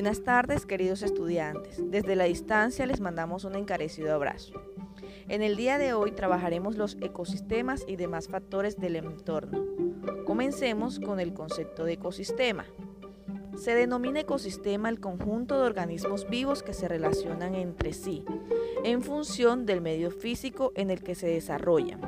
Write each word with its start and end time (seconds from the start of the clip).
Buenas 0.00 0.24
tardes, 0.24 0.64
queridos 0.64 1.02
estudiantes. 1.02 1.78
Desde 1.90 2.16
la 2.16 2.24
distancia 2.24 2.86
les 2.86 3.02
mandamos 3.02 3.44
un 3.44 3.54
encarecido 3.54 4.14
abrazo. 4.14 4.54
En 5.28 5.42
el 5.42 5.56
día 5.56 5.76
de 5.76 5.92
hoy 5.92 6.12
trabajaremos 6.12 6.76
los 6.76 6.96
ecosistemas 7.02 7.84
y 7.86 7.96
demás 7.96 8.26
factores 8.26 8.80
del 8.80 8.96
entorno. 8.96 9.62
Comencemos 10.24 11.00
con 11.00 11.20
el 11.20 11.34
concepto 11.34 11.84
de 11.84 11.92
ecosistema. 11.92 12.64
Se 13.58 13.74
denomina 13.74 14.20
ecosistema 14.20 14.88
el 14.88 15.00
conjunto 15.00 15.60
de 15.60 15.66
organismos 15.66 16.26
vivos 16.30 16.62
que 16.62 16.72
se 16.72 16.88
relacionan 16.88 17.54
entre 17.54 17.92
sí 17.92 18.24
en 18.84 19.02
función 19.02 19.66
del 19.66 19.82
medio 19.82 20.10
físico 20.10 20.72
en 20.76 20.88
el 20.88 21.02
que 21.02 21.14
se 21.14 21.26
desarrollan. 21.26 22.00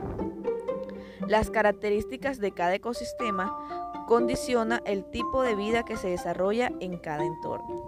Las 1.28 1.50
características 1.50 2.38
de 2.38 2.52
cada 2.52 2.74
ecosistema 2.74 3.91
condiciona 4.06 4.82
el 4.84 5.04
tipo 5.04 5.42
de 5.42 5.54
vida 5.54 5.84
que 5.84 5.96
se 5.96 6.08
desarrolla 6.08 6.70
en 6.80 6.98
cada 6.98 7.24
entorno. 7.24 7.82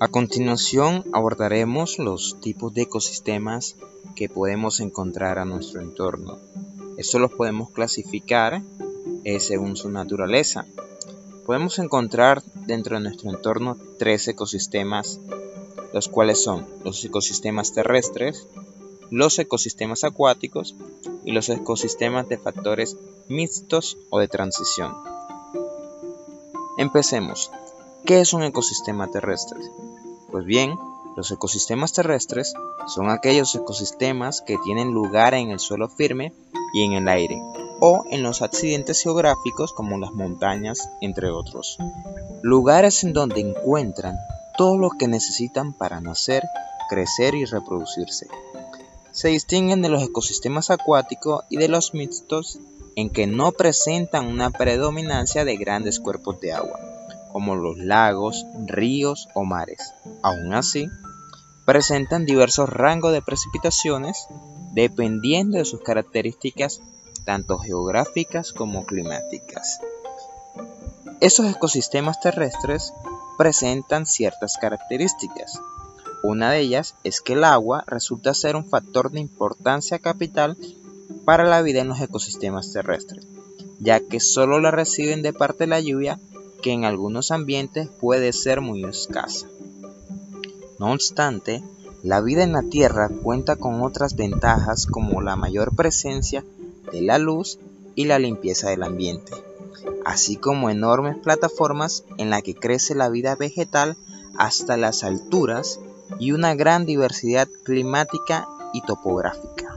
A 0.00 0.06
continuación 0.06 1.04
abordaremos 1.12 1.98
los 1.98 2.40
tipos 2.40 2.72
de 2.72 2.82
ecosistemas 2.82 3.74
que 4.14 4.28
podemos 4.28 4.78
encontrar 4.78 5.40
a 5.40 5.44
nuestro 5.44 5.80
entorno. 5.80 6.38
Estos 6.96 7.20
los 7.20 7.32
podemos 7.32 7.70
clasificar 7.70 8.62
eh, 9.24 9.40
según 9.40 9.76
su 9.76 9.90
naturaleza. 9.90 10.66
Podemos 11.48 11.78
encontrar 11.78 12.42
dentro 12.66 12.96
de 12.96 13.04
nuestro 13.04 13.30
entorno 13.30 13.78
tres 13.98 14.28
ecosistemas, 14.28 15.18
los 15.94 16.08
cuales 16.08 16.42
son 16.42 16.66
los 16.84 17.02
ecosistemas 17.02 17.72
terrestres, 17.72 18.46
los 19.10 19.38
ecosistemas 19.38 20.04
acuáticos 20.04 20.74
y 21.24 21.32
los 21.32 21.48
ecosistemas 21.48 22.28
de 22.28 22.36
factores 22.36 22.98
mixtos 23.28 23.96
o 24.10 24.18
de 24.18 24.28
transición. 24.28 24.94
Empecemos. 26.76 27.50
¿Qué 28.04 28.20
es 28.20 28.34
un 28.34 28.42
ecosistema 28.42 29.10
terrestre? 29.10 29.58
Pues 30.30 30.44
bien, 30.44 30.74
los 31.16 31.30
ecosistemas 31.30 31.94
terrestres 31.94 32.52
son 32.88 33.08
aquellos 33.08 33.54
ecosistemas 33.54 34.42
que 34.42 34.58
tienen 34.64 34.92
lugar 34.92 35.32
en 35.32 35.50
el 35.50 35.60
suelo 35.60 35.88
firme 35.88 36.34
y 36.72 36.84
en 36.84 36.92
el 36.92 37.08
aire, 37.08 37.40
o 37.80 38.04
en 38.10 38.22
los 38.22 38.42
accidentes 38.42 39.02
geográficos 39.02 39.72
como 39.72 39.98
las 39.98 40.12
montañas, 40.12 40.90
entre 41.00 41.30
otros. 41.30 41.78
Lugares 42.42 43.04
en 43.04 43.12
donde 43.12 43.40
encuentran 43.40 44.16
todo 44.56 44.78
lo 44.78 44.90
que 44.90 45.08
necesitan 45.08 45.72
para 45.72 46.00
nacer, 46.00 46.44
crecer 46.88 47.34
y 47.34 47.44
reproducirse. 47.44 48.28
Se 49.12 49.28
distinguen 49.28 49.82
de 49.82 49.88
los 49.88 50.02
ecosistemas 50.02 50.70
acuáticos 50.70 51.44
y 51.48 51.56
de 51.56 51.68
los 51.68 51.94
mixtos 51.94 52.58
en 52.96 53.10
que 53.10 53.26
no 53.26 53.52
presentan 53.52 54.26
una 54.26 54.50
predominancia 54.50 55.44
de 55.44 55.56
grandes 55.56 56.00
cuerpos 56.00 56.40
de 56.40 56.52
agua 56.52 56.78
como 57.32 57.54
los 57.54 57.78
lagos, 57.78 58.46
ríos 58.66 59.28
o 59.34 59.44
mares. 59.44 59.94
Aún 60.22 60.54
así, 60.54 60.88
presentan 61.64 62.24
diversos 62.24 62.68
rangos 62.68 63.12
de 63.12 63.22
precipitaciones 63.22 64.26
dependiendo 64.72 65.58
de 65.58 65.64
sus 65.64 65.82
características 65.82 66.80
tanto 67.24 67.58
geográficas 67.58 68.52
como 68.52 68.86
climáticas. 68.86 69.80
Esos 71.20 71.46
ecosistemas 71.46 72.20
terrestres 72.20 72.92
presentan 73.36 74.06
ciertas 74.06 74.56
características. 74.56 75.60
Una 76.22 76.50
de 76.52 76.60
ellas 76.60 76.94
es 77.04 77.20
que 77.20 77.34
el 77.34 77.44
agua 77.44 77.84
resulta 77.86 78.34
ser 78.34 78.56
un 78.56 78.64
factor 78.64 79.10
de 79.10 79.20
importancia 79.20 79.98
capital 79.98 80.56
para 81.24 81.44
la 81.44 81.60
vida 81.62 81.80
en 81.80 81.88
los 81.88 82.00
ecosistemas 82.00 82.72
terrestres, 82.72 83.26
ya 83.78 84.00
que 84.00 84.20
solo 84.20 84.60
la 84.60 84.70
reciben 84.70 85.22
de 85.22 85.32
parte 85.32 85.64
de 85.64 85.68
la 85.68 85.80
lluvia 85.80 86.18
que 86.62 86.72
en 86.72 86.84
algunos 86.84 87.30
ambientes 87.30 87.88
puede 88.00 88.32
ser 88.32 88.60
muy 88.60 88.84
escasa. 88.84 89.46
No 90.78 90.92
obstante, 90.92 91.62
la 92.02 92.20
vida 92.20 92.44
en 92.44 92.52
la 92.52 92.62
Tierra 92.62 93.08
cuenta 93.08 93.56
con 93.56 93.82
otras 93.82 94.14
ventajas 94.14 94.86
como 94.86 95.20
la 95.20 95.36
mayor 95.36 95.74
presencia 95.74 96.44
de 96.92 97.02
la 97.02 97.18
luz 97.18 97.58
y 97.94 98.04
la 98.04 98.18
limpieza 98.18 98.70
del 98.70 98.84
ambiente, 98.84 99.32
así 100.04 100.36
como 100.36 100.70
enormes 100.70 101.16
plataformas 101.16 102.04
en 102.16 102.30
la 102.30 102.42
que 102.42 102.54
crece 102.54 102.94
la 102.94 103.08
vida 103.08 103.34
vegetal 103.34 103.96
hasta 104.36 104.76
las 104.76 105.02
alturas 105.02 105.80
y 106.20 106.32
una 106.32 106.54
gran 106.54 106.86
diversidad 106.86 107.48
climática 107.64 108.46
y 108.72 108.82
topográfica. 108.82 109.67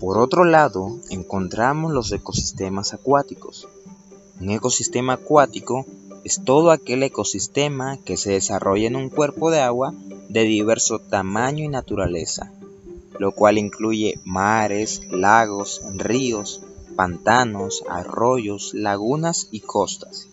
Por 0.00 0.18
otro 0.18 0.44
lado, 0.44 0.98
encontramos 1.08 1.90
los 1.90 2.12
ecosistemas 2.12 2.92
acuáticos. 2.92 3.66
Un 4.38 4.50
ecosistema 4.50 5.14
acuático 5.14 5.86
es 6.22 6.42
todo 6.44 6.70
aquel 6.70 7.02
ecosistema 7.02 7.96
que 8.04 8.18
se 8.18 8.32
desarrolla 8.32 8.88
en 8.88 8.96
un 8.96 9.08
cuerpo 9.08 9.50
de 9.50 9.60
agua 9.60 9.94
de 10.28 10.42
diverso 10.42 10.98
tamaño 10.98 11.64
y 11.64 11.68
naturaleza, 11.68 12.52
lo 13.18 13.32
cual 13.32 13.56
incluye 13.56 14.20
mares, 14.22 15.00
lagos, 15.10 15.80
ríos, 15.94 16.60
pantanos, 16.94 17.82
arroyos, 17.88 18.74
lagunas 18.74 19.48
y 19.50 19.60
costas. 19.60 20.28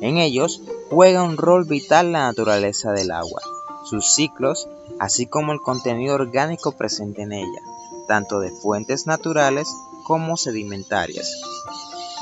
En 0.00 0.18
ellos 0.18 0.62
juega 0.90 1.24
un 1.24 1.38
rol 1.38 1.64
vital 1.64 2.12
la 2.12 2.20
naturaleza 2.20 2.92
del 2.92 3.10
agua, 3.10 3.42
sus 3.84 4.14
ciclos, 4.14 4.68
así 5.00 5.26
como 5.26 5.50
el 5.52 5.60
contenido 5.60 6.14
orgánico 6.14 6.70
presente 6.70 7.22
en 7.22 7.32
ella 7.32 7.62
tanto 8.06 8.40
de 8.40 8.50
fuentes 8.50 9.06
naturales 9.06 9.68
como 10.04 10.36
sedimentarias, 10.36 11.32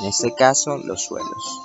en 0.00 0.06
este 0.06 0.34
caso 0.34 0.78
los 0.78 1.04
suelos. 1.04 1.60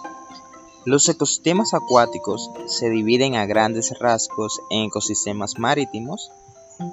Los 0.86 1.10
ecosistemas 1.10 1.74
acuáticos 1.74 2.52
se 2.68 2.90
dividen 2.90 3.36
a 3.36 3.46
grandes 3.46 3.98
rasgos 4.00 4.62
en 4.70 4.86
ecosistemas 4.86 5.58
marítimos, 5.58 6.32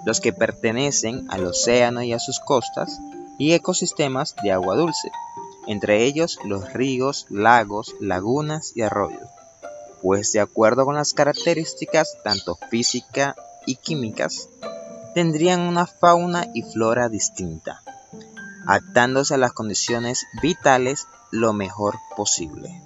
los 0.06 0.20
que 0.20 0.32
pertenecen 0.32 1.26
al 1.30 1.44
océano 1.44 2.02
y 2.02 2.12
a 2.12 2.18
sus 2.18 2.40
costas, 2.40 2.98
y 3.38 3.52
ecosistemas 3.52 4.34
de 4.42 4.52
agua 4.52 4.76
dulce, 4.76 5.10
entre 5.66 6.04
ellos 6.04 6.38
los 6.44 6.72
ríos, 6.72 7.26
lagos, 7.28 7.94
lagunas 8.00 8.72
y 8.74 8.82
arroyos, 8.82 9.28
pues 10.00 10.32
de 10.32 10.40
acuerdo 10.40 10.84
con 10.84 10.94
las 10.94 11.12
características 11.12 12.16
tanto 12.24 12.58
física 12.70 13.36
y 13.66 13.76
químicas 13.76 14.48
tendrían 15.14 15.60
una 15.60 15.86
fauna 15.86 16.46
y 16.54 16.62
flora 16.62 17.08
distinta, 17.08 17.82
adaptándose 18.66 19.34
a 19.34 19.38
las 19.38 19.52
condiciones 19.52 20.26
vitales 20.42 21.06
lo 21.30 21.52
mejor 21.52 21.96
posible. 22.16 22.82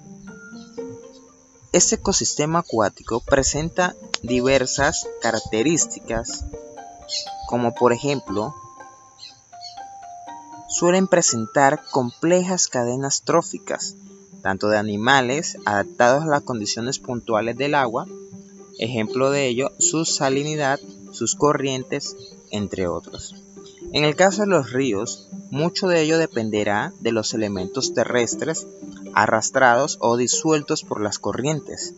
Este 1.73 1.95
ecosistema 1.95 2.59
acuático 2.59 3.19
presenta 3.19 3.95
diversas 4.23 5.07
características, 5.21 6.45
como 7.47 7.73
por 7.73 7.93
ejemplo, 7.93 8.55
suelen 10.67 11.07
presentar 11.07 11.81
complejas 11.91 12.67
cadenas 12.67 13.21
tróficas, 13.23 13.95
tanto 14.41 14.69
de 14.69 14.77
animales 14.77 15.57
adaptados 15.65 16.23
a 16.23 16.27
las 16.27 16.43
condiciones 16.43 16.99
puntuales 16.99 17.57
del 17.57 17.75
agua, 17.75 18.05
ejemplo 18.79 19.31
de 19.31 19.47
ello 19.47 19.71
su 19.79 20.05
salinidad 20.05 20.79
sus 21.17 21.35
corrientes, 21.35 22.15
entre 22.51 22.87
otros. 22.87 23.35
En 23.93 24.03
el 24.03 24.15
caso 24.15 24.41
de 24.41 24.47
los 24.47 24.71
ríos, 24.71 25.29
mucho 25.49 25.87
de 25.87 26.01
ello 26.01 26.17
dependerá 26.17 26.93
de 26.99 27.11
los 27.11 27.33
elementos 27.33 27.93
terrestres 27.93 28.67
arrastrados 29.13 29.97
o 30.01 30.17
disueltos 30.17 30.83
por 30.83 31.01
las 31.01 31.19
corrientes, 31.19 31.93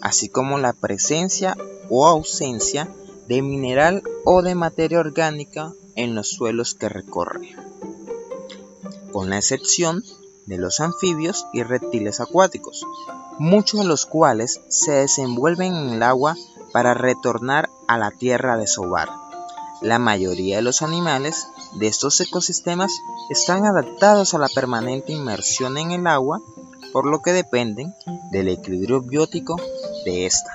así 0.00 0.28
como 0.28 0.58
la 0.58 0.72
presencia 0.72 1.56
o 1.88 2.06
ausencia 2.06 2.88
de 3.28 3.42
mineral 3.42 4.02
o 4.24 4.42
de 4.42 4.54
materia 4.54 5.00
orgánica 5.00 5.72
en 5.94 6.14
los 6.14 6.28
suelos 6.28 6.74
que 6.74 6.88
recorre, 6.88 7.54
con 9.12 9.30
la 9.30 9.38
excepción 9.38 10.02
de 10.46 10.58
los 10.58 10.80
anfibios 10.80 11.46
y 11.52 11.62
reptiles 11.62 12.20
acuáticos, 12.20 12.84
muchos 13.38 13.80
de 13.80 13.86
los 13.86 14.06
cuales 14.06 14.60
se 14.68 14.92
desenvuelven 14.92 15.74
en 15.74 15.88
el 15.90 16.02
agua 16.02 16.36
para 16.72 16.94
retornar 16.94 17.70
a 17.86 17.98
la 17.98 18.10
tierra 18.10 18.56
de 18.56 18.66
su 18.66 18.82
hogar. 18.82 19.08
La 19.80 19.98
mayoría 19.98 20.56
de 20.56 20.62
los 20.62 20.82
animales 20.82 21.48
de 21.74 21.86
estos 21.86 22.20
ecosistemas 22.20 22.92
están 23.30 23.64
adaptados 23.64 24.34
a 24.34 24.38
la 24.38 24.48
permanente 24.48 25.12
inmersión 25.12 25.78
en 25.78 25.92
el 25.92 26.06
agua, 26.06 26.40
por 26.92 27.06
lo 27.06 27.20
que 27.20 27.32
dependen 27.32 27.94
del 28.32 28.48
equilibrio 28.48 29.02
biótico 29.02 29.56
de 30.04 30.26
esta. 30.26 30.50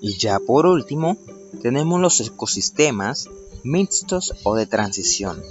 Y 0.00 0.18
ya 0.18 0.40
por 0.40 0.66
último, 0.66 1.16
tenemos 1.62 2.00
los 2.00 2.20
ecosistemas 2.20 3.28
mixtos 3.64 4.34
o 4.44 4.54
de 4.54 4.66
transición. 4.66 5.42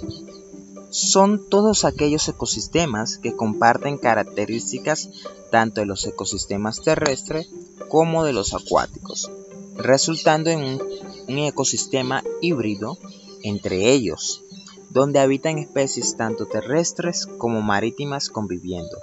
Son 0.90 1.48
todos 1.48 1.84
aquellos 1.84 2.28
ecosistemas 2.28 3.18
que 3.18 3.36
comparten 3.36 3.98
características 3.98 5.10
tanto 5.50 5.80
de 5.80 5.86
los 5.86 6.06
ecosistemas 6.06 6.80
terrestres 6.82 7.48
como 7.88 8.24
de 8.24 8.32
los 8.32 8.54
acuáticos, 8.54 9.30
resultando 9.76 10.50
en 10.50 10.80
un, 11.28 11.38
ecosistema 11.38 12.24
híbrido 12.40 12.96
entre 13.42 13.90
ellos, 13.92 14.42
donde 14.90 15.20
habitan 15.20 15.58
especies 15.58 16.16
tanto 16.16 16.46
terrestres 16.46 17.26
como 17.26 17.60
marítimas 17.60 18.30
conviviendo. 18.30 18.98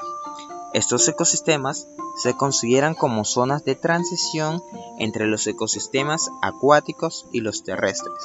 Estos 0.73 1.07
ecosistemas 1.07 1.87
se 2.21 2.35
consideran 2.35 2.95
como 2.95 3.25
zonas 3.25 3.63
de 3.63 3.75
transición 3.75 4.61
entre 4.99 5.27
los 5.27 5.45
ecosistemas 5.47 6.31
acuáticos 6.41 7.27
y 7.31 7.41
los 7.41 7.63
terrestres, 7.63 8.23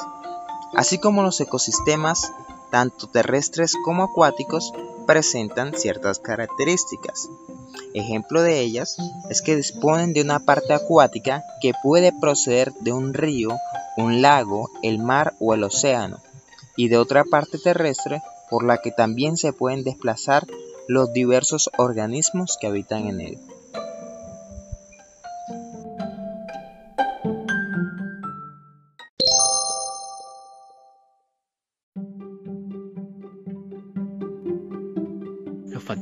así 0.75 0.99
como 0.99 1.23
los 1.23 1.41
ecosistemas 1.41 2.33
tanto 2.71 3.09
terrestres 3.09 3.75
como 3.85 4.05
acuáticos 4.05 4.73
presentan 5.07 5.75
ciertas 5.75 6.19
características. 6.19 7.29
Ejemplo 7.95 8.43
de 8.43 8.61
ellas 8.61 8.97
es 9.29 9.43
que 9.43 9.57
disponen 9.57 10.13
de 10.13 10.23
una 10.23 10.41
parte 10.41 10.73
acuática 10.73 11.43
que 11.61 11.73
puede 11.83 12.13
proceder 12.13 12.73
de 12.75 12.93
un 12.93 13.13
río, 13.13 13.57
un 13.97 14.23
lago, 14.23 14.71
el 14.83 14.99
mar 14.99 15.35
o 15.41 15.55
el 15.55 15.65
océano, 15.65 16.19
y 16.77 16.89
de 16.89 16.99
otra 16.99 17.25
parte 17.25 17.59
terrestre 17.59 18.23
por 18.49 18.65
la 18.65 18.79
que 18.79 18.93
también 18.93 19.37
se 19.37 19.53
pueden 19.53 19.85
desplazar 19.85 20.47
los 20.87 21.13
diversos 21.13 21.71
organismos 21.77 22.57
que 22.61 22.69
habitan 22.69 23.07
en 23.09 23.21
él. 23.21 23.39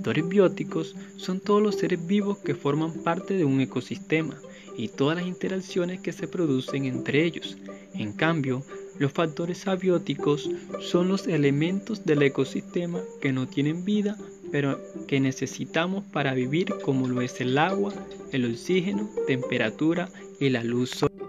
Factores 0.08 0.28
bióticos 0.30 0.96
son 1.18 1.38
todos 1.38 1.62
los 1.62 1.74
seres 1.74 2.06
vivos 2.06 2.38
que 2.38 2.54
forman 2.54 2.94
parte 3.04 3.34
de 3.34 3.44
un 3.44 3.60
ecosistema 3.60 4.38
y 4.74 4.88
todas 4.88 5.18
las 5.18 5.26
interacciones 5.26 6.00
que 6.00 6.12
se 6.12 6.26
producen 6.26 6.86
entre 6.86 7.24
ellos. 7.24 7.58
En 7.92 8.14
cambio, 8.14 8.62
los 8.98 9.12
factores 9.12 9.68
abióticos 9.68 10.48
son 10.80 11.08
los 11.08 11.26
elementos 11.26 12.06
del 12.06 12.22
ecosistema 12.22 13.02
que 13.20 13.34
no 13.34 13.48
tienen 13.48 13.84
vida 13.84 14.16
pero 14.50 14.80
que 15.06 15.20
necesitamos 15.20 16.04
para 16.06 16.32
vivir 16.32 16.72
como 16.82 17.06
lo 17.06 17.20
es 17.20 17.38
el 17.42 17.58
agua, 17.58 17.92
el 18.32 18.50
oxígeno, 18.50 19.10
temperatura 19.26 20.08
y 20.40 20.48
la 20.48 20.64
luz 20.64 20.88
solar. 20.88 21.27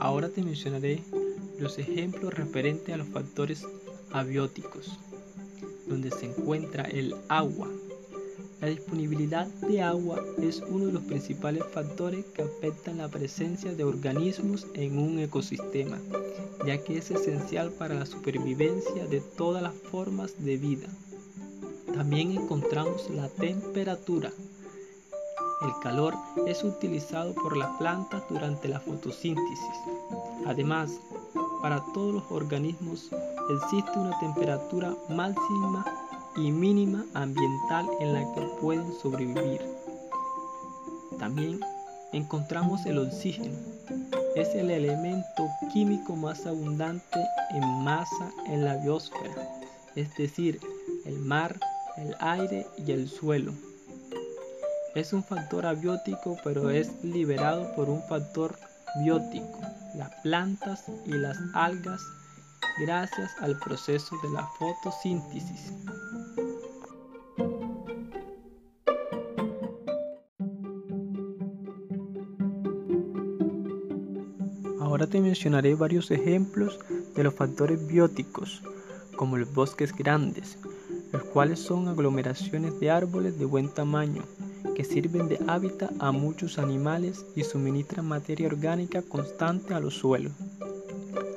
Ahora 0.00 0.28
te 0.30 0.42
mencionaré 0.42 1.04
los 1.58 1.78
ejemplos 1.78 2.34
referentes 2.34 2.92
a 2.92 2.96
los 2.96 3.08
factores 3.08 3.64
abióticos, 4.10 4.98
donde 5.86 6.10
se 6.10 6.26
encuentra 6.26 6.82
el 6.82 7.14
agua, 7.28 7.68
la 8.60 8.68
disponibilidad 8.68 9.46
de 9.46 9.80
agua 9.80 10.22
es 10.42 10.62
uno 10.68 10.86
de 10.86 10.92
los 10.92 11.02
principales 11.04 11.64
factores 11.72 12.26
que 12.26 12.42
afectan 12.42 12.98
la 12.98 13.08
presencia 13.08 13.72
de 13.72 13.84
organismos 13.84 14.66
en 14.74 14.98
un 14.98 15.18
ecosistema, 15.18 15.98
ya 16.66 16.76
que 16.76 16.98
es 16.98 17.10
esencial 17.10 17.70
para 17.72 17.94
la 17.94 18.04
supervivencia 18.04 19.06
de 19.06 19.22
todas 19.22 19.62
las 19.62 19.72
formas 19.74 20.44
de 20.44 20.58
vida. 20.58 20.88
También 21.94 22.32
encontramos 22.32 23.08
la 23.08 23.30
temperatura. 23.30 24.30
El 25.62 25.78
calor 25.82 26.14
es 26.46 26.64
utilizado 26.64 27.34
por 27.34 27.56
las 27.56 27.76
plantas 27.76 28.22
durante 28.30 28.68
la 28.68 28.80
fotosíntesis. 28.80 29.76
Además, 30.46 30.90
para 31.60 31.84
todos 31.92 32.14
los 32.14 32.30
organismos 32.30 33.10
existe 33.50 33.98
una 33.98 34.18
temperatura 34.20 34.96
máxima 35.10 35.84
y 36.36 36.50
mínima 36.50 37.04
ambiental 37.12 37.86
en 38.00 38.14
la 38.14 38.20
que 38.32 38.40
pueden 38.60 38.90
sobrevivir. 39.02 39.60
También 41.18 41.60
encontramos 42.12 42.86
el 42.86 42.98
oxígeno. 42.98 43.58
Es 44.36 44.54
el 44.54 44.70
elemento 44.70 45.46
químico 45.72 46.16
más 46.16 46.46
abundante 46.46 47.20
en 47.50 47.84
masa 47.84 48.32
en 48.46 48.64
la 48.64 48.76
biosfera, 48.76 49.60
es 49.94 50.16
decir, 50.16 50.58
el 51.04 51.18
mar, 51.18 51.60
el 51.98 52.14
aire 52.20 52.66
y 52.78 52.92
el 52.92 53.08
suelo. 53.08 53.52
Es 54.94 55.12
un 55.12 55.22
factor 55.22 55.66
abiótico, 55.66 56.36
pero 56.42 56.68
es 56.68 57.04
liberado 57.04 57.72
por 57.76 57.88
un 57.88 58.02
factor 58.02 58.56
biótico, 59.04 59.60
las 59.94 60.10
plantas 60.22 60.84
y 61.06 61.12
las 61.12 61.38
algas, 61.54 62.02
gracias 62.84 63.30
al 63.40 63.56
proceso 63.60 64.16
de 64.20 64.30
la 64.30 64.44
fotosíntesis. 64.58 65.72
Ahora 74.80 75.06
te 75.06 75.20
mencionaré 75.20 75.76
varios 75.76 76.10
ejemplos 76.10 76.80
de 77.14 77.22
los 77.22 77.34
factores 77.34 77.86
bióticos, 77.86 78.60
como 79.14 79.36
los 79.36 79.52
bosques 79.54 79.94
grandes, 79.94 80.58
los 81.12 81.22
cuales 81.24 81.60
son 81.60 81.86
aglomeraciones 81.86 82.80
de 82.80 82.90
árboles 82.90 83.38
de 83.38 83.44
buen 83.44 83.68
tamaño, 83.68 84.24
que 84.74 84.84
sirven 84.84 85.28
de 85.28 85.38
hábitat 85.46 85.90
a 85.98 86.12
muchos 86.12 86.58
animales 86.58 87.24
y 87.34 87.44
suministran 87.44 88.06
materia 88.06 88.48
orgánica 88.48 89.02
constante 89.02 89.74
a 89.74 89.80
los 89.80 89.94
suelos. 89.94 90.32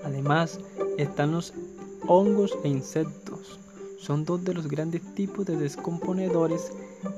Además, 0.03 0.59
están 0.97 1.31
los 1.31 1.53
hongos 2.07 2.57
e 2.63 2.69
insectos. 2.69 3.59
Son 3.97 4.25
dos 4.25 4.43
de 4.43 4.53
los 4.53 4.67
grandes 4.67 5.01
tipos 5.15 5.45
de 5.45 5.55
descomponedores 5.55 6.71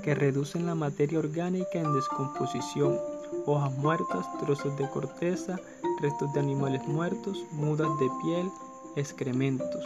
que 0.03 0.15
reducen 0.15 0.65
la 0.65 0.75
materia 0.75 1.19
orgánica 1.19 1.79
en 1.79 1.93
descomposición 1.93 2.97
hojas 3.45 3.71
muertas, 3.77 4.25
trozos 4.39 4.75
de 4.77 4.89
corteza, 4.89 5.59
restos 6.01 6.33
de 6.33 6.39
animales 6.39 6.85
muertos, 6.87 7.45
mudas 7.51 7.89
de 7.99 8.09
piel, 8.23 8.49
excrementos, 8.95 9.83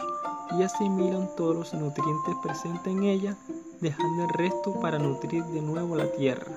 y 0.58 0.62
asimilan 0.62 1.28
todos 1.36 1.56
los 1.56 1.74
nutrientes 1.74 2.34
presentes 2.42 2.86
en 2.86 3.02
ella, 3.04 3.36
dejando 3.80 4.24
el 4.24 4.30
resto 4.30 4.78
para 4.80 4.98
nutrir 4.98 5.44
de 5.44 5.62
nuevo 5.62 5.96
la 5.96 6.06
tierra. 6.12 6.52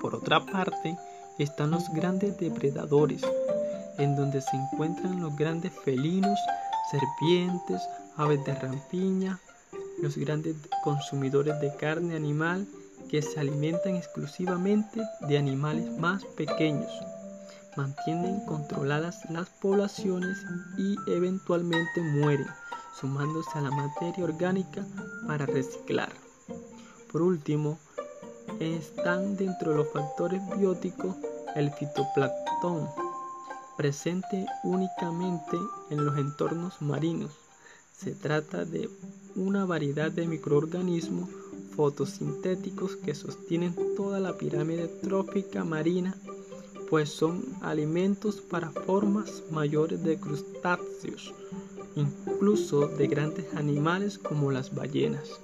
Por 0.00 0.14
otra 0.14 0.44
parte, 0.44 0.96
están 1.38 1.70
los 1.70 1.88
grandes 1.90 2.38
depredadores, 2.38 3.22
en 3.98 4.16
donde 4.16 4.40
se 4.40 4.56
encuentran 4.56 5.20
los 5.20 5.36
grandes 5.36 5.72
felinos, 5.84 6.38
serpientes, 6.90 7.82
aves 8.16 8.44
de 8.44 8.54
rampiña, 8.54 9.40
los 10.02 10.16
grandes 10.16 10.56
consumidores 10.84 11.60
de 11.60 11.74
carne 11.76 12.16
animal 12.16 12.66
que 13.08 13.22
se 13.22 13.40
alimentan 13.40 13.96
exclusivamente 13.96 15.02
de 15.20 15.38
animales 15.38 15.90
más 15.98 16.24
pequeños, 16.24 16.90
mantienen 17.76 18.44
controladas 18.44 19.28
las 19.30 19.48
poblaciones 19.48 20.38
y 20.76 20.96
eventualmente 21.10 22.00
mueren, 22.00 22.48
sumándose 23.00 23.50
a 23.54 23.60
la 23.62 23.70
materia 23.70 24.24
orgánica 24.24 24.86
para 25.26 25.46
reciclar. 25.46 26.12
Por 27.12 27.22
último, 27.22 27.78
están 28.60 29.36
dentro 29.36 29.70
de 29.70 29.78
los 29.78 29.92
factores 29.92 30.42
bióticos 30.56 31.16
el 31.54 31.72
fitoplancton, 31.72 32.88
presente 33.76 34.46
únicamente 34.64 35.56
en 35.90 36.04
los 36.04 36.16
entornos 36.18 36.80
marinos. 36.80 37.32
Se 37.96 38.12
trata 38.12 38.64
de 38.64 38.88
una 39.34 39.64
variedad 39.64 40.10
de 40.10 40.26
microorganismos 40.26 41.28
fotosintéticos 41.74 42.96
que 42.96 43.14
sostienen 43.14 43.74
toda 43.96 44.20
la 44.20 44.36
pirámide 44.36 44.88
trófica 44.88 45.64
marina, 45.64 46.14
pues 46.90 47.10
son 47.10 47.44
alimentos 47.60 48.40
para 48.40 48.70
formas 48.70 49.42
mayores 49.50 50.02
de 50.02 50.18
crustáceos, 50.18 51.34
incluso 51.96 52.88
de 52.88 53.06
grandes 53.06 53.54
animales 53.54 54.18
como 54.18 54.50
las 54.50 54.74
ballenas. 54.74 55.40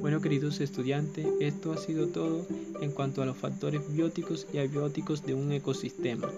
Bueno 0.00 0.20
queridos 0.20 0.60
estudiantes, 0.60 1.26
esto 1.40 1.72
ha 1.72 1.76
sido 1.76 2.08
todo 2.08 2.46
en 2.80 2.90
cuanto 2.92 3.22
a 3.22 3.26
los 3.26 3.36
factores 3.36 3.82
bióticos 3.92 4.46
y 4.52 4.58
abióticos 4.58 5.24
de 5.24 5.34
un 5.34 5.52
ecosistema. 5.52 6.28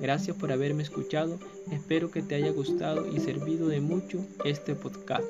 Gracias 0.00 0.36
por 0.36 0.52
haberme 0.52 0.84
escuchado, 0.84 1.38
espero 1.72 2.10
que 2.10 2.22
te 2.22 2.36
haya 2.36 2.50
gustado 2.52 3.06
y 3.12 3.18
servido 3.20 3.68
de 3.68 3.80
mucho 3.80 4.24
este 4.44 4.74
podcast. 4.74 5.24